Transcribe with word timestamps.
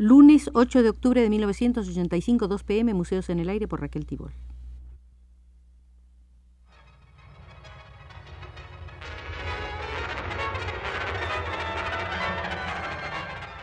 Lunes 0.00 0.48
8 0.54 0.84
de 0.84 0.90
octubre 0.90 1.20
de 1.20 1.28
1985, 1.28 2.46
2 2.46 2.62
pm, 2.62 2.94
Museos 2.94 3.30
en 3.30 3.40
el 3.40 3.48
Aire 3.48 3.66
por 3.66 3.80
Raquel 3.80 4.06
Tibol. 4.06 4.32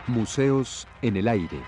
Museos 0.06 0.86
en 1.00 1.16
el 1.16 1.26
Aire. 1.26 1.62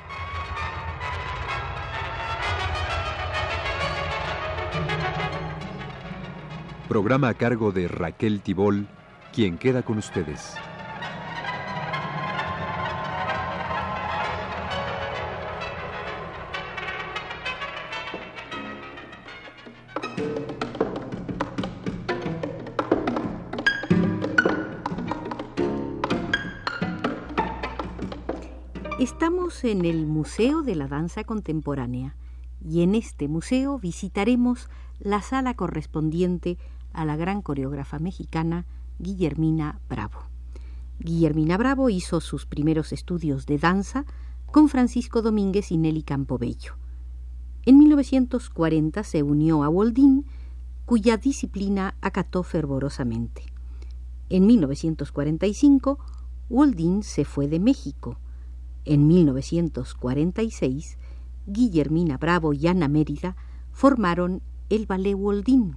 Programa 6.90 7.30
a 7.30 7.34
cargo 7.34 7.72
de 7.72 7.88
Raquel 7.88 8.42
Tibol, 8.42 8.86
quien 9.32 9.56
queda 9.56 9.82
con 9.82 9.96
ustedes. 9.96 10.58
En 29.64 29.84
el 29.84 30.06
Museo 30.06 30.62
de 30.62 30.76
la 30.76 30.86
Danza 30.86 31.24
Contemporánea 31.24 32.14
y 32.64 32.82
en 32.82 32.94
este 32.94 33.26
museo 33.26 33.80
visitaremos 33.80 34.68
la 35.00 35.20
sala 35.20 35.54
correspondiente 35.54 36.58
a 36.92 37.04
la 37.04 37.16
gran 37.16 37.42
coreógrafa 37.42 37.98
mexicana 37.98 38.66
Guillermina 39.00 39.80
Bravo. 39.88 40.20
Guillermina 41.00 41.56
Bravo 41.56 41.90
hizo 41.90 42.20
sus 42.20 42.46
primeros 42.46 42.92
estudios 42.92 43.46
de 43.46 43.58
danza 43.58 44.04
con 44.46 44.68
Francisco 44.68 45.22
Domínguez 45.22 45.72
y 45.72 45.76
Nelly 45.76 46.02
Campobello. 46.02 46.74
En 47.66 47.78
1940 47.78 49.02
se 49.02 49.24
unió 49.24 49.64
a 49.64 49.68
Woldín, 49.68 50.24
cuya 50.84 51.16
disciplina 51.16 51.96
acató 52.00 52.44
fervorosamente. 52.44 53.42
En 54.28 54.46
1945, 54.46 55.98
Woldín 56.48 57.02
se 57.02 57.24
fue 57.24 57.48
de 57.48 57.58
México 57.58 58.18
en 58.88 59.06
1946, 59.06 60.96
Guillermina 61.46 62.16
Bravo 62.16 62.54
y 62.54 62.66
Ana 62.68 62.88
Mérida 62.88 63.36
formaron 63.70 64.40
el 64.70 64.86
Ballet 64.86 65.14
Woldín. 65.14 65.76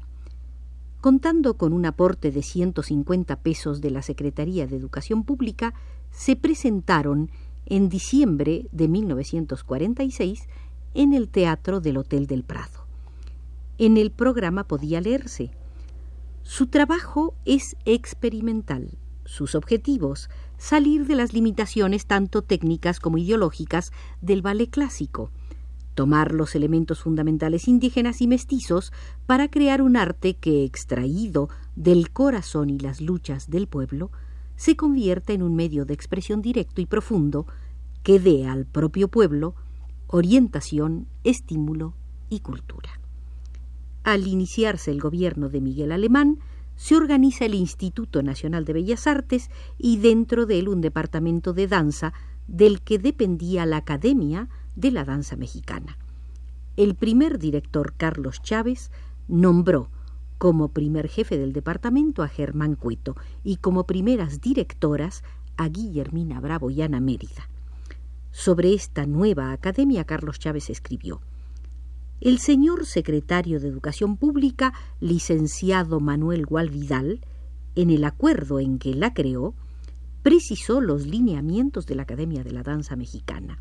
Contando 1.02 1.58
con 1.58 1.74
un 1.74 1.86
aporte 1.86 2.32
de 2.32 2.42
150 2.42 3.36
pesos 3.42 3.82
de 3.82 3.92
la 3.92 4.02
Secretaría 4.02 4.66
de 4.66 4.78
Educación 4.78 5.26
Pública, 5.26 5.74
se 6.10 6.38
presentaron 6.38 7.30
en 7.66 7.90
diciembre 7.90 8.68
de 8.72 8.88
1946 8.88 10.48
en 10.94 11.14
el 11.14 11.28
Teatro 11.28 11.82
del 11.82 11.98
Hotel 11.98 12.28
del 12.28 12.44
Prado. 12.44 12.86
En 13.78 13.98
el 13.98 14.12
programa 14.12 14.70
podía 14.70 15.02
leerse 15.02 15.52
Su 16.44 16.68
trabajo 16.68 17.34
es 17.44 17.76
experimental, 17.84 18.98
sus 19.26 19.54
objetivos 19.54 20.30
salir 20.62 21.08
de 21.08 21.16
las 21.16 21.34
limitaciones 21.34 22.06
tanto 22.06 22.44
técnicas 22.44 23.00
como 23.00 23.18
ideológicas 23.18 23.92
del 24.22 24.44
ballet 24.44 24.70
clásico, 24.70 25.32
tomar 25.96 26.34
los 26.34 26.54
elementos 26.54 27.02
fundamentales 27.02 27.68
indígenas 27.68 28.22
y 28.22 28.28
mestizos 28.28 28.94
para 29.26 29.50
crear 29.50 29.82
un 29.82 29.98
arte 29.98 30.36
que, 30.36 30.64
extraído 30.64 31.50
del 31.76 32.12
corazón 32.12 32.70
y 32.70 32.78
las 32.78 33.02
luchas 33.02 33.50
del 33.50 33.66
pueblo, 33.66 34.12
se 34.56 34.76
convierta 34.76 35.34
en 35.34 35.42
un 35.42 35.56
medio 35.56 35.86
de 35.86 35.96
expresión 35.96 36.44
directo 36.44 36.80
y 36.80 36.86
profundo 36.86 37.48
que 38.04 38.20
dé 38.20 38.46
al 38.46 38.68
propio 38.68 39.08
pueblo 39.08 39.56
orientación, 40.06 41.08
estímulo 41.24 41.96
y 42.30 42.42
cultura. 42.42 43.02
Al 44.04 44.28
iniciarse 44.28 44.92
el 44.92 45.02
gobierno 45.02 45.50
de 45.50 45.60
Miguel 45.60 45.92
Alemán, 45.92 46.38
se 46.76 46.96
organiza 46.96 47.46
el 47.46 47.54
Instituto 47.54 48.24
Nacional 48.24 48.66
de 48.66 48.74
Bellas 48.74 49.08
Artes 49.08 49.50
y 49.78 49.98
dentro 49.98 50.46
de 50.46 50.60
él 50.60 50.70
un 50.70 50.82
departamento 50.82 51.54
de 51.54 51.68
danza 51.68 52.14
del 52.48 52.82
que 52.82 52.98
dependía 52.98 53.66
la 53.66 53.78
Academia 53.78 54.50
de 54.76 54.92
la 54.92 55.06
Danza 55.06 55.36
Mexicana. 55.36 55.98
El 56.78 56.96
primer 56.96 57.38
director, 57.38 57.94
Carlos 57.96 58.42
Chávez, 58.42 58.92
nombró 59.28 59.90
como 60.38 60.70
primer 60.70 61.08
jefe 61.08 61.38
del 61.38 61.54
departamento 61.54 62.24
a 62.24 62.28
Germán 62.28 62.76
Cueto 62.76 63.16
y 63.44 63.58
como 63.58 63.86
primeras 63.86 64.42
directoras 64.42 65.24
a 65.58 65.70
Guillermina 65.70 66.40
Bravo 66.40 66.72
y 66.72 66.82
Ana 66.82 67.00
Mérida. 67.00 67.50
Sobre 68.32 68.74
esta 68.74 69.06
nueva 69.06 69.52
academia, 69.52 70.06
Carlos 70.06 70.40
Chávez 70.40 70.70
escribió 70.70 71.22
el 72.22 72.38
señor 72.38 72.86
secretario 72.86 73.60
de 73.60 73.68
Educación 73.68 74.16
Pública, 74.16 74.74
licenciado 75.00 76.00
Manuel 76.00 76.46
Gualvidal, 76.46 77.20
en 77.76 77.90
el 77.90 78.04
acuerdo 78.04 78.60
en 78.60 78.78
que 78.78 78.94
la 78.94 79.14
creó, 79.14 79.56
precisó 80.22 80.82
los 80.82 81.08
lineamientos 81.08 81.88
de 81.88 81.96
la 81.96 82.04
Academia 82.04 82.44
de 82.44 82.52
la 82.52 82.62
Danza 82.62 82.96
Mexicana. 82.96 83.58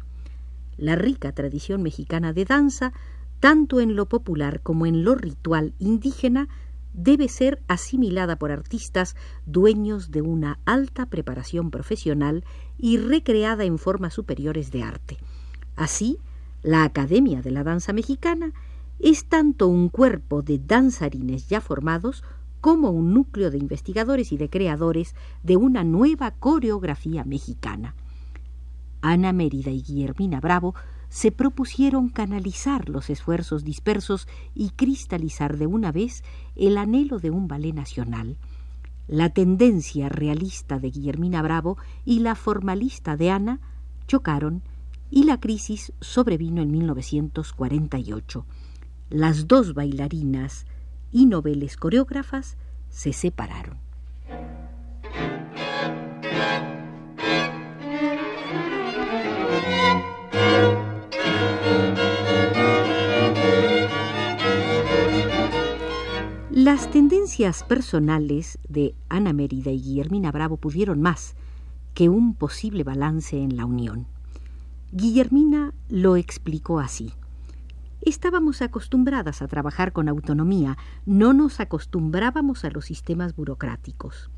La 0.76 0.94
rica 0.94 1.32
tradición 1.32 1.82
mexicana 1.82 2.34
de 2.34 2.44
danza, 2.44 2.92
tanto 3.40 3.80
en 3.80 3.96
lo 3.96 4.06
popular 4.06 4.60
como 4.60 4.84
en 4.84 5.04
lo 5.04 5.14
ritual 5.14 5.72
indígena, 5.78 6.48
debe 6.92 7.28
ser 7.28 7.62
asimilada 7.66 8.36
por 8.36 8.52
artistas 8.52 9.16
dueños 9.46 10.10
de 10.10 10.20
una 10.20 10.58
alta 10.66 11.06
preparación 11.06 11.70
profesional 11.70 12.44
y 12.76 12.98
recreada 12.98 13.64
en 13.64 13.78
formas 13.78 14.12
superiores 14.12 14.70
de 14.70 14.82
arte. 14.82 15.16
Así, 15.76 16.18
la 16.62 16.84
Academia 16.84 17.42
de 17.42 17.50
la 17.50 17.64
Danza 17.64 17.92
Mexicana 17.92 18.52
es 18.98 19.24
tanto 19.24 19.66
un 19.66 19.88
cuerpo 19.88 20.42
de 20.42 20.58
danzarines 20.58 21.48
ya 21.48 21.60
formados 21.60 22.22
como 22.60 22.90
un 22.90 23.14
núcleo 23.14 23.50
de 23.50 23.58
investigadores 23.58 24.32
y 24.32 24.36
de 24.36 24.50
creadores 24.50 25.14
de 25.42 25.56
una 25.56 25.84
nueva 25.84 26.32
coreografía 26.32 27.24
mexicana. 27.24 27.94
Ana 29.00 29.32
Mérida 29.32 29.70
y 29.70 29.82
Guillermina 29.82 30.40
Bravo 30.40 30.74
se 31.08 31.32
propusieron 31.32 32.10
canalizar 32.10 32.88
los 32.90 33.08
esfuerzos 33.08 33.64
dispersos 33.64 34.28
y 34.54 34.70
cristalizar 34.70 35.56
de 35.56 35.66
una 35.66 35.90
vez 35.90 36.22
el 36.54 36.76
anhelo 36.76 37.18
de 37.18 37.30
un 37.30 37.48
ballet 37.48 37.72
nacional. 37.72 38.36
La 39.08 39.30
tendencia 39.30 40.08
realista 40.08 40.78
de 40.78 40.90
Guillermina 40.90 41.40
Bravo 41.40 41.78
y 42.04 42.20
la 42.20 42.34
formalista 42.34 43.16
de 43.16 43.30
Ana 43.30 43.60
chocaron 44.06 44.62
y 45.10 45.24
la 45.24 45.40
crisis 45.40 45.92
sobrevino 46.00 46.62
en 46.62 46.70
1948. 46.70 48.46
Las 49.10 49.48
dos 49.48 49.74
bailarinas 49.74 50.66
y 51.10 51.26
noveles 51.26 51.76
coreógrafas 51.76 52.56
se 52.88 53.12
separaron. 53.12 53.78
Las 66.50 66.90
tendencias 66.90 67.62
personales 67.64 68.58
de 68.68 68.94
Ana 69.08 69.32
Mérida 69.32 69.70
y 69.70 69.80
Guillermina 69.80 70.30
Bravo 70.30 70.56
pudieron 70.56 71.00
más 71.00 71.34
que 71.94 72.08
un 72.08 72.34
posible 72.34 72.84
balance 72.84 73.42
en 73.42 73.56
la 73.56 73.64
unión. 73.64 74.06
Guillermina 74.92 75.72
lo 75.88 76.16
explicó 76.16 76.80
así. 76.80 77.12
Estábamos 78.00 78.60
acostumbradas 78.60 79.40
a 79.40 79.46
trabajar 79.46 79.92
con 79.92 80.08
autonomía, 80.08 80.76
no 81.06 81.32
nos 81.32 81.60
acostumbrábamos 81.60 82.64
a 82.64 82.70
los 82.70 82.86
sistemas 82.86 83.36
burocráticos. 83.36 84.30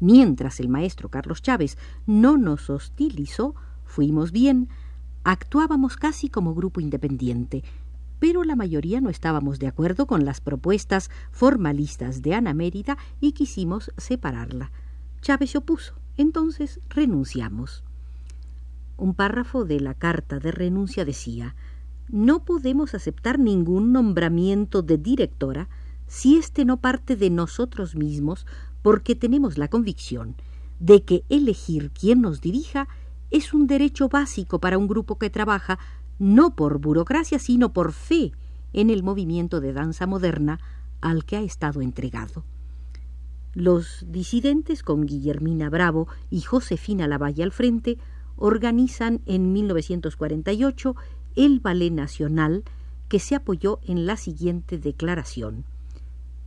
Mientras 0.00 0.60
el 0.60 0.68
maestro 0.68 1.08
Carlos 1.08 1.40
Chávez 1.40 1.78
no 2.06 2.36
nos 2.36 2.68
hostilizó, 2.68 3.54
fuimos 3.84 4.32
bien, 4.32 4.68
actuábamos 5.24 5.96
casi 5.96 6.28
como 6.28 6.54
grupo 6.54 6.82
independiente, 6.82 7.64
pero 8.18 8.44
la 8.44 8.54
mayoría 8.54 9.00
no 9.00 9.08
estábamos 9.08 9.58
de 9.58 9.68
acuerdo 9.68 10.06
con 10.06 10.26
las 10.26 10.42
propuestas 10.42 11.10
formalistas 11.30 12.20
de 12.20 12.34
Ana 12.34 12.52
Mérida 12.52 12.98
y 13.18 13.32
quisimos 13.32 13.92
separarla. 13.96 14.72
Chávez 15.22 15.52
se 15.52 15.58
opuso, 15.58 15.94
entonces 16.18 16.80
renunciamos. 16.90 17.82
Un 18.98 19.14
párrafo 19.14 19.64
de 19.64 19.78
la 19.80 19.94
carta 19.94 20.40
de 20.40 20.50
renuncia 20.50 21.04
decía 21.04 21.54
No 22.08 22.44
podemos 22.44 22.94
aceptar 22.94 23.38
ningún 23.38 23.92
nombramiento 23.92 24.82
de 24.82 24.98
directora 24.98 25.68
si 26.08 26.36
éste 26.36 26.64
no 26.64 26.80
parte 26.80 27.14
de 27.14 27.30
nosotros 27.30 27.94
mismos 27.94 28.44
porque 28.82 29.14
tenemos 29.14 29.56
la 29.56 29.68
convicción 29.68 30.34
de 30.80 31.04
que 31.04 31.24
elegir 31.28 31.92
quién 31.92 32.20
nos 32.20 32.40
dirija 32.40 32.88
es 33.30 33.54
un 33.54 33.66
derecho 33.68 34.08
básico 34.08 34.58
para 34.58 34.78
un 34.78 34.88
grupo 34.88 35.16
que 35.16 35.30
trabaja 35.30 35.78
no 36.18 36.56
por 36.56 36.80
burocracia, 36.80 37.38
sino 37.38 37.72
por 37.72 37.92
fe 37.92 38.32
en 38.72 38.90
el 38.90 39.04
movimiento 39.04 39.60
de 39.60 39.72
danza 39.72 40.06
moderna 40.06 40.58
al 41.00 41.24
que 41.24 41.36
ha 41.36 41.42
estado 41.42 41.82
entregado. 41.82 42.44
Los 43.54 44.04
disidentes, 44.08 44.82
con 44.82 45.06
Guillermina 45.06 45.70
Bravo 45.70 46.08
y 46.30 46.40
Josefina 46.40 47.06
Lavalle 47.06 47.42
al 47.42 47.52
frente, 47.52 47.98
organizan 48.38 49.20
en 49.26 49.52
1948 49.52 50.96
el 51.36 51.60
Ballet 51.60 51.92
Nacional, 51.92 52.64
que 53.08 53.18
se 53.18 53.34
apoyó 53.34 53.80
en 53.86 54.06
la 54.06 54.16
siguiente 54.16 54.78
declaración. 54.78 55.64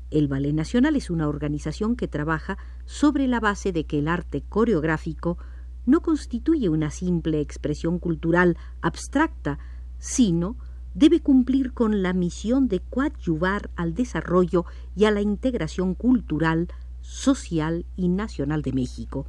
El 0.09 0.27
Ballet 0.27 0.53
Nacional 0.53 0.95
es 0.95 1.09
una 1.09 1.27
organización 1.27 1.95
que 1.95 2.07
trabaja 2.07 2.57
sobre 2.85 3.27
la 3.27 3.39
base 3.39 3.71
de 3.71 3.85
que 3.85 3.99
el 3.99 4.07
arte 4.07 4.41
coreográfico 4.41 5.38
no 5.85 6.01
constituye 6.01 6.69
una 6.69 6.91
simple 6.91 7.39
expresión 7.39 7.99
cultural 7.99 8.57
abstracta, 8.81 9.57
sino 9.97 10.57
debe 10.93 11.21
cumplir 11.21 11.73
con 11.73 12.03
la 12.03 12.13
misión 12.13 12.67
de 12.67 12.81
coadyuvar 12.81 13.69
al 13.75 13.93
desarrollo 13.93 14.65
y 14.95 15.05
a 15.05 15.11
la 15.11 15.21
integración 15.21 15.95
cultural, 15.95 16.67
social 17.01 17.85
y 17.95 18.09
nacional 18.09 18.61
de 18.61 18.73
México. 18.73 19.25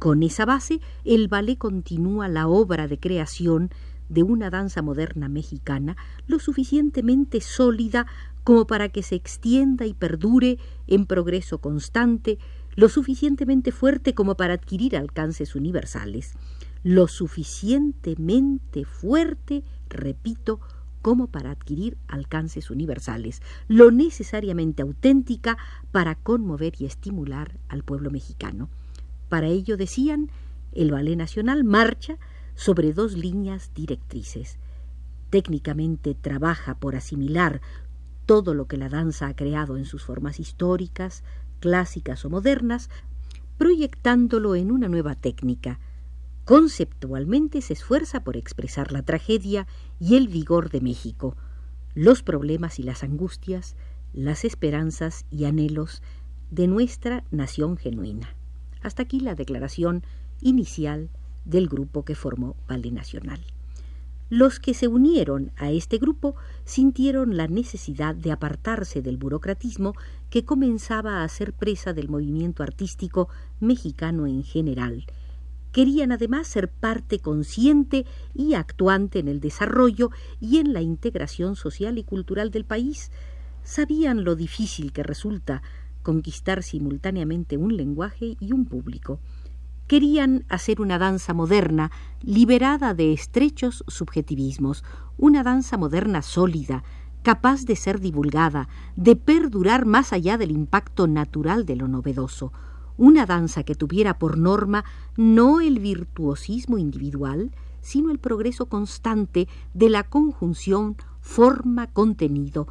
Con 0.00 0.22
esa 0.22 0.46
base, 0.46 0.80
el 1.04 1.28
ballet 1.28 1.58
continúa 1.58 2.26
la 2.28 2.48
obra 2.48 2.88
de 2.88 2.98
creación 2.98 3.68
de 4.08 4.22
una 4.22 4.48
danza 4.48 4.80
moderna 4.80 5.28
mexicana 5.28 5.94
lo 6.26 6.38
suficientemente 6.38 7.42
sólida 7.42 8.06
como 8.42 8.66
para 8.66 8.88
que 8.88 9.02
se 9.02 9.14
extienda 9.14 9.84
y 9.84 9.92
perdure 9.92 10.56
en 10.86 11.04
progreso 11.04 11.58
constante, 11.58 12.38
lo 12.76 12.88
suficientemente 12.88 13.72
fuerte 13.72 14.14
como 14.14 14.36
para 14.38 14.54
adquirir 14.54 14.96
alcances 14.96 15.54
universales, 15.54 16.32
lo 16.82 17.06
suficientemente 17.06 18.86
fuerte, 18.86 19.64
repito, 19.90 20.60
como 21.02 21.26
para 21.26 21.50
adquirir 21.50 21.98
alcances 22.08 22.70
universales, 22.70 23.42
lo 23.68 23.90
necesariamente 23.90 24.80
auténtica 24.80 25.58
para 25.92 26.14
conmover 26.14 26.72
y 26.78 26.86
estimular 26.86 27.58
al 27.68 27.84
pueblo 27.84 28.10
mexicano. 28.10 28.70
Para 29.30 29.46
ello, 29.46 29.78
decían, 29.78 30.30
el 30.72 30.90
Ballet 30.90 31.16
Nacional 31.16 31.64
marcha 31.64 32.18
sobre 32.54 32.92
dos 32.92 33.14
líneas 33.14 33.72
directrices. 33.74 34.58
Técnicamente 35.30 36.14
trabaja 36.14 36.74
por 36.74 36.96
asimilar 36.96 37.62
todo 38.26 38.52
lo 38.52 38.66
que 38.66 38.76
la 38.76 38.90
danza 38.90 39.28
ha 39.28 39.34
creado 39.34 39.78
en 39.78 39.86
sus 39.86 40.04
formas 40.04 40.38
históricas, 40.38 41.24
clásicas 41.60 42.26
o 42.26 42.30
modernas, 42.30 42.90
proyectándolo 43.56 44.54
en 44.54 44.70
una 44.70 44.88
nueva 44.88 45.14
técnica, 45.14 45.80
Conceptualmente 46.50 47.60
se 47.60 47.74
esfuerza 47.74 48.24
por 48.24 48.36
expresar 48.36 48.90
la 48.90 49.02
tragedia 49.02 49.68
y 50.00 50.16
el 50.16 50.26
vigor 50.26 50.70
de 50.70 50.80
México, 50.80 51.36
los 51.94 52.24
problemas 52.24 52.80
y 52.80 52.82
las 52.82 53.04
angustias, 53.04 53.76
las 54.12 54.44
esperanzas 54.44 55.26
y 55.30 55.44
anhelos 55.44 56.02
de 56.50 56.66
nuestra 56.66 57.22
nación 57.30 57.76
genuina. 57.76 58.34
Hasta 58.82 59.02
aquí 59.02 59.20
la 59.20 59.34
declaración 59.34 60.04
inicial 60.40 61.10
del 61.44 61.68
grupo 61.68 62.04
que 62.04 62.14
formó 62.14 62.56
Valle 62.68 62.90
Nacional. 62.90 63.40
Los 64.28 64.60
que 64.60 64.74
se 64.74 64.86
unieron 64.86 65.50
a 65.56 65.70
este 65.72 65.98
grupo 65.98 66.36
sintieron 66.64 67.36
la 67.36 67.48
necesidad 67.48 68.14
de 68.14 68.30
apartarse 68.30 69.02
del 69.02 69.16
burocratismo 69.16 69.94
que 70.30 70.44
comenzaba 70.44 71.24
a 71.24 71.28
ser 71.28 71.52
presa 71.52 71.92
del 71.92 72.08
movimiento 72.08 72.62
artístico 72.62 73.28
mexicano 73.58 74.26
en 74.28 74.44
general, 74.44 75.04
Querían 75.72 76.10
además 76.10 76.48
ser 76.48 76.68
parte 76.68 77.20
consciente 77.20 78.04
y 78.34 78.54
actuante 78.54 79.20
en 79.20 79.28
el 79.28 79.40
desarrollo 79.40 80.10
y 80.40 80.58
en 80.58 80.72
la 80.72 80.82
integración 80.82 81.54
social 81.54 81.96
y 81.96 82.02
cultural 82.02 82.50
del 82.50 82.64
país. 82.64 83.12
Sabían 83.62 84.24
lo 84.24 84.34
difícil 84.34 84.92
que 84.92 85.04
resulta 85.04 85.62
conquistar 86.02 86.62
simultáneamente 86.62 87.56
un 87.56 87.76
lenguaje 87.76 88.36
y 88.40 88.52
un 88.52 88.64
público. 88.66 89.20
Querían 89.86 90.44
hacer 90.48 90.80
una 90.80 90.98
danza 90.98 91.34
moderna, 91.34 91.90
liberada 92.22 92.94
de 92.94 93.12
estrechos 93.12 93.84
subjetivismos, 93.88 94.84
una 95.16 95.42
danza 95.42 95.76
moderna 95.76 96.22
sólida, 96.22 96.84
capaz 97.22 97.64
de 97.64 97.76
ser 97.76 98.00
divulgada, 98.00 98.68
de 98.96 99.16
perdurar 99.16 99.86
más 99.86 100.12
allá 100.12 100.38
del 100.38 100.52
impacto 100.52 101.06
natural 101.06 101.66
de 101.66 101.76
lo 101.76 101.88
novedoso, 101.88 102.52
una 102.96 103.26
danza 103.26 103.62
que 103.62 103.74
tuviera 103.74 104.18
por 104.18 104.38
norma 104.38 104.84
no 105.16 105.60
el 105.60 105.78
virtuosismo 105.78 106.78
individual, 106.78 107.50
sino 107.80 108.10
el 108.10 108.18
progreso 108.18 108.66
constante 108.66 109.48
de 109.74 109.90
la 109.90 110.04
conjunción 110.04 110.96
forma-contenido, 111.20 112.68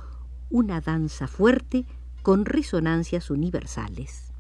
una 0.50 0.82
danza 0.82 1.28
fuerte 1.28 1.86
con 2.30 2.46
resonancias 2.46 3.32
universales. 3.32 4.32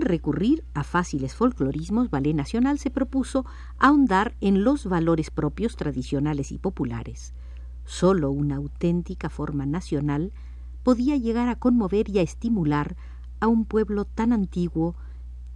recurrir 0.00 0.62
a 0.74 0.84
fáciles 0.84 1.34
folclorismos, 1.34 2.10
Ballet 2.10 2.34
Nacional 2.34 2.78
se 2.78 2.90
propuso 2.90 3.44
ahondar 3.78 4.36
en 4.40 4.62
los 4.62 4.86
valores 4.86 5.30
propios 5.30 5.74
tradicionales 5.74 6.52
y 6.52 6.58
populares. 6.58 7.34
Solo 7.84 8.30
una 8.30 8.56
auténtica 8.56 9.30
forma 9.30 9.66
nacional 9.66 10.30
podía 10.84 11.16
llegar 11.16 11.48
a 11.48 11.56
conmover 11.56 12.08
y 12.10 12.20
a 12.20 12.22
estimular 12.22 12.96
a 13.40 13.48
un 13.48 13.64
pueblo 13.64 14.04
tan 14.04 14.32
antiguo 14.32 14.94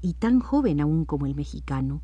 y 0.01 0.15
tan 0.15 0.41
joven 0.41 0.81
aún 0.81 1.05
como 1.05 1.27
el 1.27 1.35
mexicano. 1.35 2.03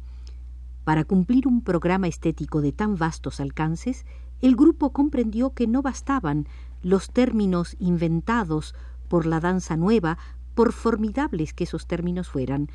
Para 0.85 1.05
cumplir 1.05 1.47
un 1.47 1.63
programa 1.63 2.09
estético 2.09 2.61
de 2.61 2.73
tan 2.73 2.97
vastos 2.97 3.41
alcances, 3.41 4.05
el 4.43 4.57
grupo 4.57 4.93
comprendió 4.93 5.55
que 5.55 5.67
no 5.67 5.81
bastaban 5.81 6.47
los 6.83 7.11
términos 7.11 7.77
inventados 7.79 8.75
por 9.09 9.27
la 9.27 9.41
danza 9.41 9.77
nueva 9.77 10.19
por 10.55 10.73
formidables 10.73 11.55
que 11.55 11.65
esos 11.65 11.87
términos 11.87 12.29
fueran. 12.29 12.69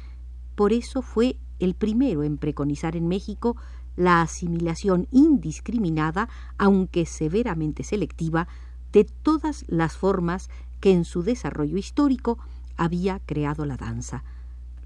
Por 0.56 0.74
eso 0.74 1.01
fue 1.01 1.38
el 1.60 1.75
primero 1.75 2.24
en 2.24 2.38
preconizar 2.38 2.95
en 2.95 3.07
México 3.07 3.56
la 3.95 4.21
asimilación 4.21 5.07
indiscriminada, 5.12 6.30
aunque 6.57 7.06
severamente 7.06 7.83
selectiva, 7.83 8.48
de 8.92 9.04
todas 9.04 9.66
las 9.68 9.95
formas 9.95 10.50
que 10.80 10.92
en 10.92 11.06
su 11.06 11.21
desarrollo 11.21 11.77
histórico 11.77 12.39
había 12.77 13.19
creado 13.19 13.66
la 13.66 13.77
danza. 13.77 14.24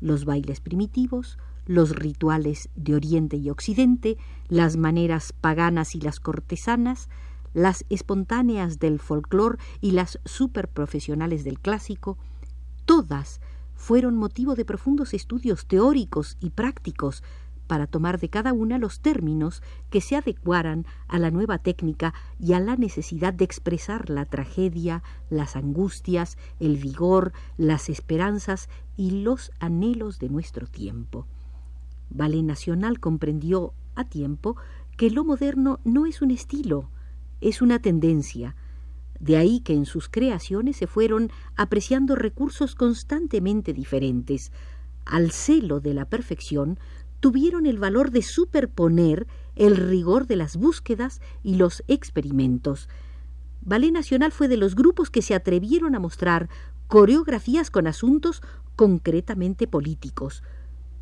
Los 0.03 0.25
bailes 0.25 0.59
primitivos, 0.59 1.37
los 1.65 1.95
rituales 1.95 2.67
de 2.75 2.93
Oriente 2.93 3.37
y 3.37 3.49
Occidente, 3.49 4.17
las 4.49 4.75
maneras 4.75 5.31
paganas 5.31 5.95
y 5.95 6.01
las 6.01 6.19
cortesanas, 6.19 7.07
las 7.53 7.85
espontáneas 7.89 8.79
del 8.79 8.99
folclore 8.99 9.59
y 9.79 9.91
las 9.91 10.19
superprofesionales 10.25 11.45
del 11.45 11.57
clásico, 11.57 12.17
todas 12.83 13.39
fueron 13.75 14.17
motivo 14.17 14.55
de 14.55 14.65
profundos 14.65 15.13
estudios 15.13 15.67
teóricos 15.67 16.35
y 16.41 16.49
prácticos 16.49 17.23
para 17.73 17.87
tomar 17.87 18.19
de 18.19 18.29
cada 18.29 18.53
una 18.53 18.77
los 18.77 18.99
términos 18.99 19.63
que 19.89 19.99
se 19.99 20.15
adecuaran 20.15 20.85
a 21.07 21.17
la 21.17 21.31
nueva 21.31 21.57
técnica 21.57 22.13
y 22.39 22.53
a 22.53 22.59
la 22.59 22.75
necesidad 22.75 23.33
de 23.33 23.45
expresar 23.45 24.11
la 24.11 24.25
tragedia, 24.25 25.01
las 25.31 25.55
angustias, 25.55 26.37
el 26.59 26.77
vigor, 26.77 27.33
las 27.57 27.89
esperanzas 27.89 28.69
y 28.95 29.23
los 29.23 29.51
anhelos 29.59 30.19
de 30.19 30.29
nuestro 30.29 30.67
tiempo. 30.67 31.25
Ballet 32.11 32.43
Nacional 32.43 32.99
comprendió 32.99 33.73
a 33.95 34.03
tiempo 34.03 34.55
que 34.95 35.09
lo 35.09 35.25
moderno 35.25 35.79
no 35.83 36.05
es 36.05 36.21
un 36.21 36.29
estilo, 36.29 36.91
es 37.41 37.59
una 37.63 37.79
tendencia, 37.79 38.55
de 39.19 39.35
ahí 39.37 39.61
que 39.61 39.73
en 39.73 39.87
sus 39.87 40.09
creaciones 40.09 40.77
se 40.77 40.85
fueron 40.85 41.31
apreciando 41.55 42.13
recursos 42.15 42.75
constantemente 42.75 43.73
diferentes. 43.73 44.51
Al 45.05 45.31
celo 45.31 45.81
de 45.81 45.93
la 45.93 46.05
perfección 46.05 46.79
tuvieron 47.23 47.65
el 47.67 47.79
valor 47.79 48.11
de 48.11 48.21
superponer 48.21 49.27
el 49.55 49.77
rigor 49.77 50.27
de 50.27 50.35
las 50.35 50.57
búsquedas 50.57 51.21
y 51.41 51.55
los 51.55 51.81
experimentos. 51.87 52.89
Ballet 53.61 53.93
Nacional 53.93 54.33
fue 54.33 54.49
de 54.49 54.57
los 54.57 54.75
grupos 54.75 55.09
que 55.09 55.21
se 55.21 55.33
atrevieron 55.33 55.95
a 55.95 55.99
mostrar 55.99 56.49
coreografías 56.87 57.71
con 57.71 57.87
asuntos 57.87 58.41
concretamente 58.75 59.67
políticos. 59.67 60.43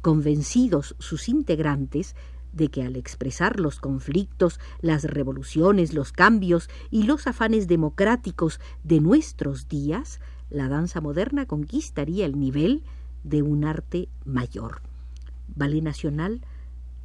Convencidos 0.03 0.95
sus 0.99 1.27
integrantes 1.27 2.15
de 2.53 2.67
que 2.67 2.83
al 2.83 2.97
expresar 2.97 3.59
los 3.59 3.79
conflictos, 3.79 4.59
las 4.79 5.05
revoluciones, 5.05 5.95
los 5.95 6.11
cambios 6.11 6.69
y 6.91 7.01
los 7.01 7.25
afanes 7.25 7.67
democráticos 7.67 8.59
de 8.83 8.99
nuestros 8.99 9.67
días, 9.67 10.19
la 10.51 10.67
danza 10.67 11.01
moderna 11.01 11.47
conquistaría 11.47 12.27
el 12.27 12.39
nivel 12.39 12.83
de 13.23 13.41
un 13.41 13.65
arte 13.65 14.07
mayor. 14.23 14.90
Ballet 15.55 15.81
Nacional 15.81 16.41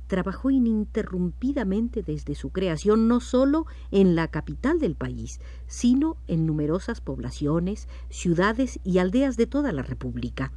trabajó 0.06 0.50
ininterrumpidamente 0.50 2.02
desde 2.02 2.34
su 2.34 2.50
creación 2.50 3.08
no 3.08 3.20
solo 3.20 3.66
en 3.90 4.14
la 4.14 4.28
capital 4.28 4.78
del 4.78 4.94
país, 4.94 5.40
sino 5.66 6.16
en 6.28 6.46
numerosas 6.46 7.00
poblaciones, 7.00 7.88
ciudades 8.08 8.78
y 8.84 8.98
aldeas 8.98 9.36
de 9.36 9.46
toda 9.46 9.72
la 9.72 9.82
República. 9.82 10.52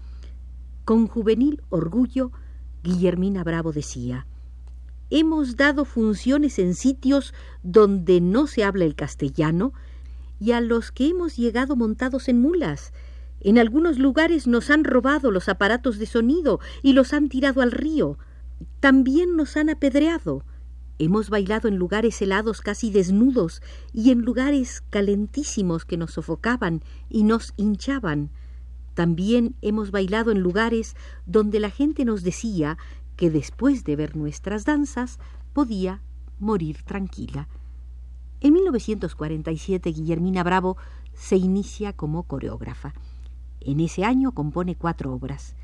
Con 0.86 1.08
juvenil 1.08 1.62
orgullo, 1.70 2.32
Guillermina 2.84 3.44
Bravo 3.44 3.72
decía 3.72 4.28
hemos 5.10 5.58
dado 5.58 5.86
funciones 5.86 6.60
en 6.60 6.76
sitios 6.76 7.34
donde 7.64 8.22
no 8.22 8.48
se 8.48 8.64
habla 8.64 8.86
el 8.86 8.96
castellano 8.96 9.74
y 10.40 10.52
a 10.52 10.62
los 10.62 10.92
que 10.92 11.08
hemos 11.10 11.36
llegado 11.36 11.76
montados 11.76 12.30
en 12.30 12.42
mulas. 12.42 12.94
En 13.42 13.58
algunos 13.58 13.98
lugares 14.00 14.48
nos 14.48 14.70
han 14.70 14.84
robado 14.84 15.32
los 15.32 15.48
aparatos 15.48 15.98
de 15.98 16.06
sonido 16.06 16.60
y 16.84 16.94
los 16.94 17.14
han 17.14 17.30
tirado 17.30 17.62
al 17.62 17.72
río. 17.72 18.18
También 18.80 19.36
nos 19.38 19.56
han 19.56 19.70
apedreado. 19.70 20.44
Hemos 20.98 21.30
bailado 21.30 21.70
en 21.70 21.78
lugares 21.78 22.22
helados 22.22 22.60
casi 22.60 22.92
desnudos 22.92 23.62
y 23.94 24.12
en 24.12 24.22
lugares 24.22 24.84
calentísimos 24.90 25.86
que 25.86 25.96
nos 25.96 26.12
sofocaban 26.12 26.84
y 27.08 27.24
nos 27.24 27.54
hinchaban. 27.56 28.32
También 28.94 29.56
hemos 29.62 29.92
bailado 29.92 30.32
en 30.32 30.42
lugares 30.42 30.96
donde 31.26 31.62
la 31.62 31.70
gente 31.70 32.04
nos 32.04 32.24
decía 32.24 32.78
que 33.16 33.30
después 33.30 33.86
de 33.86 33.96
ver 33.96 34.18
nuestras 34.18 34.66
danzas 34.66 35.20
podía 35.54 36.02
morir 36.38 36.84
tranquila. 36.84 37.48
En 38.42 38.54
1947 38.54 39.90
Guillermina 39.92 40.44
Bravo 40.44 40.76
se 41.14 41.38
inicia 41.38 41.94
como 41.94 42.24
coreógrafa. 42.24 42.94
En 43.62 43.80
ese 43.80 44.06
año 44.06 44.34
compone 44.34 44.76
cuatro 44.76 45.14
obras. 45.14 45.56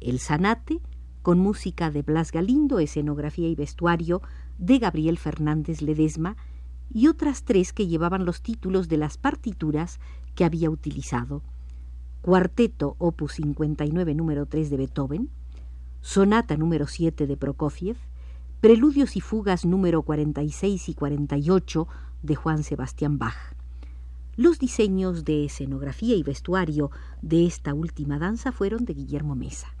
El 0.00 0.18
Sanate, 0.18 0.80
con 1.22 1.38
música 1.38 1.90
de 1.90 2.02
Blas 2.02 2.32
Galindo, 2.32 2.78
escenografía 2.78 3.48
y 3.48 3.54
vestuario 3.54 4.22
de 4.58 4.78
Gabriel 4.78 5.18
Fernández 5.18 5.82
Ledesma, 5.82 6.36
y 6.94 7.08
otras 7.08 7.44
tres 7.44 7.72
que 7.72 7.86
llevaban 7.86 8.24
los 8.24 8.42
títulos 8.42 8.88
de 8.88 8.98
las 8.98 9.16
partituras 9.16 9.98
que 10.34 10.44
había 10.44 10.70
utilizado. 10.70 11.42
Cuarteto 12.20 12.96
Opus 12.98 13.32
59 13.34 14.14
número 14.14 14.46
3 14.46 14.70
de 14.70 14.76
Beethoven, 14.76 15.30
Sonata 16.00 16.56
número 16.56 16.86
7 16.86 17.26
de 17.26 17.36
Prokofiev, 17.36 17.96
Preludios 18.60 19.16
y 19.16 19.20
Fugas 19.20 19.64
número 19.64 20.02
46 20.02 20.88
y 20.88 20.94
48 20.94 21.88
de 22.22 22.34
Juan 22.36 22.62
Sebastián 22.62 23.18
Bach. 23.18 23.56
Los 24.36 24.58
diseños 24.58 25.26
de 25.26 25.44
escenografía 25.44 26.16
y 26.16 26.22
vestuario 26.22 26.90
de 27.20 27.44
esta 27.44 27.74
última 27.74 28.18
danza 28.18 28.50
fueron 28.50 28.86
de 28.86 28.94
Guillermo 28.94 29.34
Mesa. 29.34 29.74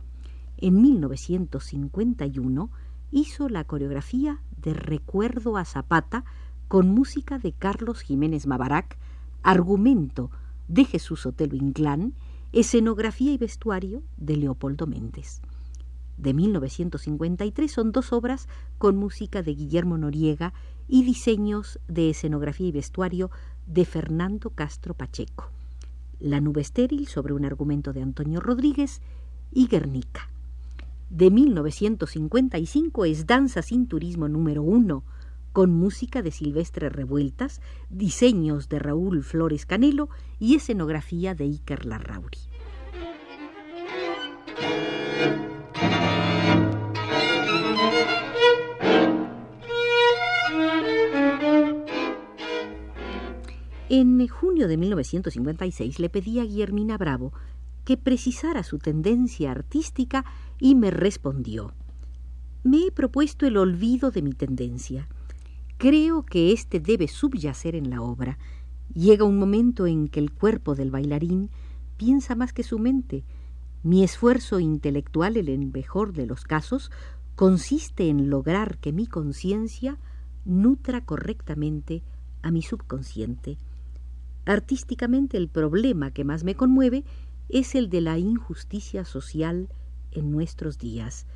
En 0.58 0.82
1951 0.82 2.70
hizo 3.10 3.48
la 3.48 3.64
coreografía 3.64 4.42
de 4.58 4.74
Recuerdo 4.74 5.56
a 5.56 5.64
Zapata 5.64 6.26
con 6.68 6.88
música 6.88 7.38
de 7.38 7.52
Carlos 7.52 8.02
Jiménez 8.02 8.46
Mabarac, 8.46 8.98
argumento 9.42 10.30
de 10.68 10.84
Jesús 10.84 11.24
Otelo 11.24 11.56
Inclán, 11.56 12.12
escenografía 12.52 13.32
y 13.32 13.38
vestuario 13.38 14.02
de 14.18 14.36
Leopoldo 14.36 14.86
Méndez. 14.86 15.40
De 16.18 16.34
1953 16.34 17.72
son 17.72 17.90
dos 17.90 18.12
obras 18.12 18.48
con 18.76 18.96
música 18.96 19.42
de 19.42 19.54
Guillermo 19.54 19.96
Noriega 19.96 20.52
y 20.88 21.04
diseños 21.04 21.80
de 21.88 22.10
escenografía 22.10 22.68
y 22.68 22.72
vestuario 22.72 23.30
de 23.66 23.84
Fernando 23.84 24.50
Castro 24.50 24.94
Pacheco. 24.94 25.50
La 26.18 26.40
nube 26.40 26.60
estéril 26.60 27.06
sobre 27.08 27.32
un 27.32 27.44
argumento 27.44 27.92
de 27.92 28.02
Antonio 28.02 28.40
Rodríguez 28.40 29.00
y 29.50 29.66
Guernica. 29.66 30.30
De 31.10 31.30
1955 31.30 33.04
es 33.04 33.26
Danza 33.26 33.62
sin 33.62 33.86
Turismo 33.86 34.28
número 34.28 34.62
uno, 34.62 35.04
con 35.52 35.72
música 35.72 36.22
de 36.22 36.30
Silvestre 36.30 36.88
Revueltas, 36.88 37.60
diseños 37.90 38.68
de 38.68 38.78
Raúl 38.78 39.22
Flores 39.22 39.66
Canelo 39.66 40.08
y 40.38 40.54
escenografía 40.54 41.34
de 41.34 41.44
Iker 41.44 41.84
Larrauri. 41.84 42.38
En 53.94 54.26
junio 54.26 54.68
de 54.68 54.78
1956 54.78 55.98
le 55.98 56.08
pedí 56.08 56.38
a 56.38 56.44
Guillermina 56.44 56.96
Bravo 56.96 57.34
que 57.84 57.98
precisara 57.98 58.62
su 58.62 58.78
tendencia 58.78 59.50
artística 59.50 60.24
y 60.58 60.74
me 60.74 60.90
respondió 60.90 61.74
Me 62.64 62.86
he 62.86 62.90
propuesto 62.90 63.44
el 63.44 63.58
olvido 63.58 64.10
de 64.10 64.22
mi 64.22 64.32
tendencia. 64.32 65.08
Creo 65.76 66.24
que 66.24 66.52
éste 66.52 66.80
debe 66.80 67.06
subyacer 67.06 67.74
en 67.74 67.90
la 67.90 68.00
obra. 68.00 68.38
Llega 68.94 69.26
un 69.26 69.38
momento 69.38 69.86
en 69.86 70.08
que 70.08 70.20
el 70.20 70.32
cuerpo 70.32 70.74
del 70.74 70.90
bailarín 70.90 71.50
piensa 71.98 72.34
más 72.34 72.54
que 72.54 72.62
su 72.62 72.78
mente. 72.78 73.24
Mi 73.82 74.02
esfuerzo 74.04 74.58
intelectual, 74.58 75.36
en 75.36 75.48
el 75.48 75.66
mejor 75.70 76.14
de 76.14 76.24
los 76.24 76.44
casos, 76.44 76.90
consiste 77.34 78.08
en 78.08 78.30
lograr 78.30 78.78
que 78.78 78.94
mi 78.94 79.06
conciencia 79.06 79.98
nutra 80.46 81.04
correctamente 81.04 82.02
a 82.40 82.50
mi 82.50 82.62
subconsciente. 82.62 83.58
Artísticamente 84.44 85.36
el 85.36 85.48
problema 85.48 86.10
que 86.10 86.24
más 86.24 86.44
me 86.44 86.54
conmueve 86.54 87.04
es 87.48 87.74
el 87.74 87.88
de 87.88 88.00
la 88.00 88.18
injusticia 88.18 89.04
social 89.04 89.68
en 90.10 90.30
nuestros 90.30 90.78
días. 90.78 91.26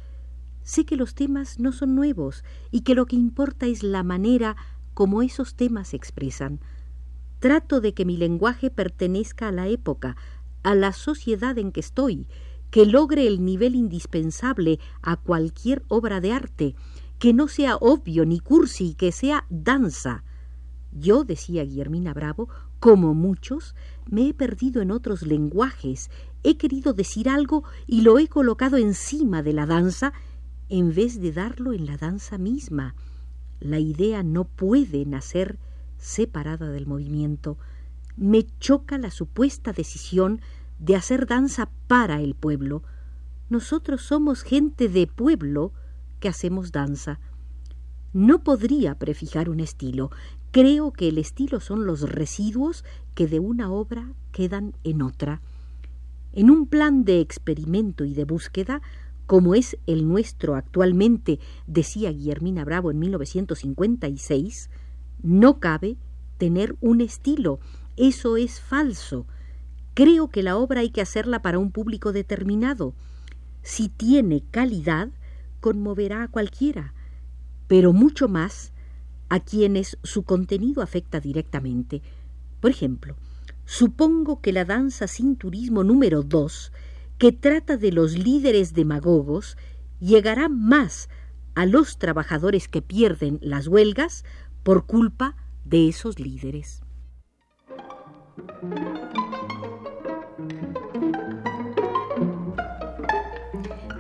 Sé 0.63 0.85
que 0.85 0.97
los 0.97 1.15
temas 1.15 1.61
no 1.61 1.73
son 1.73 1.95
nuevos 1.95 2.43
y 2.71 2.81
que 2.81 2.95
lo 2.95 3.07
que 3.07 3.17
importa 3.17 3.67
es 3.67 3.83
la 3.83 4.03
manera 4.03 4.57
como 4.95 5.23
esos 5.23 5.55
temas 5.55 5.89
se 5.89 5.97
expresan. 5.97 6.61
Trato 7.39 7.81
de 7.81 7.95
que 7.95 8.05
mi 8.05 8.17
lenguaje 8.17 8.71
pertenezca 8.71 9.49
a 9.49 9.53
la 9.53 9.69
época, 9.69 10.17
a 10.63 10.75
la 10.75 10.93
sociedad 10.93 11.57
en 11.59 11.71
que 11.71 11.81
estoy, 11.81 12.27
que 12.71 12.87
logre 12.87 13.27
el 13.27 13.45
nivel 13.45 13.75
indispensable 13.75 14.81
a 15.03 15.17
cualquier 15.17 15.85
obra 15.89 16.21
de 16.21 16.33
arte, 16.33 16.75
que 17.19 17.33
no 17.33 17.47
sea 17.47 17.77
obvio 17.77 18.25
ni 18.27 18.41
cursi, 18.41 18.95
que 18.95 19.13
sea 19.13 19.47
danza. 19.49 20.25
Yo, 20.93 21.25
decía 21.25 21.65
Guillermina 21.65 22.13
Bravo, 22.15 22.49
como 22.81 23.15
muchos, 23.15 23.75
me 24.09 24.29
he 24.29 24.35
perdido 24.35 24.83
en 24.83 24.91
otros 24.91 25.23
lenguajes, 25.23 26.11
he 26.43 26.57
querido 26.57 26.93
decir 26.93 27.29
algo 27.29 27.65
y 27.87 28.03
lo 28.03 28.19
he 28.19 28.29
colocado 28.29 28.77
encima 28.77 29.43
de 29.43 29.53
la 29.53 29.67
danza 29.67 30.13
en 30.69 30.95
vez 30.95 31.21
de 31.21 31.33
darlo 31.33 31.73
en 31.73 31.87
la 31.87 31.97
danza 31.97 32.39
misma. 32.39 32.95
La 33.61 33.79
idea 33.79 34.23
no 34.23 34.45
puede 34.45 35.05
nacer 35.07 35.59
separada 35.99 36.71
del 36.71 36.87
movimiento. 36.87 37.59
Me 38.17 38.47
choca 38.61 38.99
la 38.99 39.11
supuesta 39.11 39.73
decisión 39.73 40.41
de 40.79 40.97
hacer 40.97 41.27
danza 41.27 41.71
para 41.87 42.21
el 42.21 42.35
pueblo. 42.35 42.83
Nosotros 43.49 44.03
somos 44.03 44.43
gente 44.43 44.89
de 44.89 45.07
pueblo 45.07 45.73
que 46.21 46.29
hacemos 46.29 46.73
danza. 46.73 47.19
No 48.13 48.43
podría 48.43 48.99
prefijar 48.99 49.49
un 49.49 49.61
estilo, 49.61 50.11
Creo 50.57 50.91
que 50.91 51.09
el 51.09 51.19
estilo 51.19 51.61
son 51.61 51.85
los 51.85 52.01
residuos 52.01 52.83
que 53.15 53.27
de 53.27 53.41
una 53.41 53.71
obra 53.71 54.15
quedan 54.33 54.73
en 54.85 55.03
otra. 55.03 55.43
En 56.33 56.51
un 56.51 56.67
plan 56.67 57.05
de 57.05 57.21
experimento 57.21 58.07
y 58.07 58.15
de 58.15 58.25
búsqueda, 58.25 58.81
como 59.27 59.55
es 59.55 59.77
el 59.87 60.09
nuestro 60.09 60.55
actualmente, 60.55 61.41
decía 61.67 62.11
Guillermina 62.11 62.65
Bravo 62.65 62.91
en 62.91 62.99
1956, 63.01 64.71
no 65.23 65.61
cabe 65.61 65.99
tener 66.39 66.75
un 66.81 67.03
estilo. 67.03 67.61
Eso 67.99 68.39
es 68.39 68.59
falso. 68.59 69.27
Creo 69.93 70.31
que 70.31 70.43
la 70.43 70.57
obra 70.57 70.81
hay 70.81 70.89
que 70.89 71.03
hacerla 71.03 71.43
para 71.43 71.59
un 71.59 71.71
público 71.71 72.13
determinado. 72.13 72.95
Si 73.61 73.91
tiene 73.91 74.43
calidad, 74.51 75.11
conmoverá 75.61 76.23
a 76.23 76.29
cualquiera, 76.29 76.95
pero 77.69 77.93
mucho 77.93 78.27
más 78.27 78.73
a 79.29 79.41
quienes 79.41 79.99
su 80.03 80.23
contenido 80.23 80.83
afecta 80.83 81.21
directamente. 81.21 82.03
Por 82.61 82.71
ejemplo, 82.71 83.17
supongo 83.65 84.41
que 84.41 84.53
la 84.53 84.65
danza 84.65 85.07
sin 85.07 85.37
turismo 85.37 85.85
número 85.85 86.23
dos, 86.23 86.73
que 87.19 87.33
trata 87.33 87.77
de 87.77 87.93
los 87.93 88.17
líderes 88.17 88.75
demagogos, 88.75 89.57
llegará 90.01 90.49
más 90.49 91.09
a 91.55 91.67
los 91.67 91.99
trabajadores 91.99 92.69
que 92.69 92.83
pierden 92.83 93.39
las 93.41 93.67
huelgas 93.67 94.25
por 94.63 94.87
culpa 94.87 95.37
de 95.65 95.89
esos 95.89 96.21
líderes. 96.21 96.83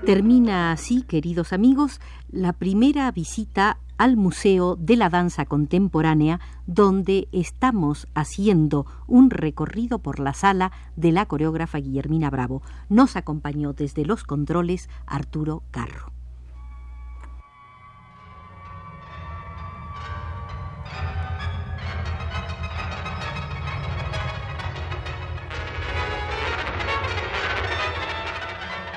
Termina 0.04 0.71
así, 0.71 1.02
queridos 1.02 1.52
amigos, 1.52 2.00
la 2.30 2.52
primera 2.52 3.11
visita 3.11 3.80
al 3.99 4.17
Museo 4.17 4.76
de 4.76 4.97
la 4.97 5.09
Danza 5.09 5.47
Contemporánea, 5.47 6.41
donde 6.67 7.29
estamos 7.33 8.09
haciendo 8.15 8.87
un 9.07 9.31
recorrido 9.31 9.99
por 9.99 10.21
la 10.21 10.35
sala 10.35 10.73
de 10.97 11.12
la 11.12 11.26
coreógrafa 11.26 11.79
Guillermina 11.79 12.31
Bravo. 12.31 12.62
Nos 12.88 13.17
acompañó 13.17 13.73
desde 13.73 14.05
los 14.05 14.25
controles 14.25 14.88
Arturo 15.07 15.62
Carro. 15.71 16.12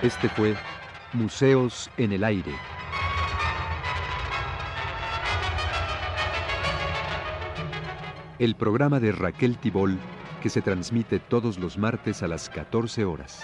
Este 0.02 0.30
fue 0.30 0.56
Museos 1.12 1.90
en 1.98 2.14
el 2.14 2.24
Aire. 2.24 2.69
El 8.40 8.56
programa 8.56 9.02
de 9.02 9.12
Raquel 9.12 9.58
Tibol 9.58 10.00
que 10.42 10.50
se 10.50 10.62
transmite 10.62 11.20
todos 11.20 11.60
los 11.60 11.78
martes 11.78 12.24
a 12.24 12.28
las 12.28 12.50
14 12.50 13.04
horas. 13.04 13.44